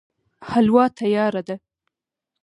[0.49, 1.55] حلوا تياره ده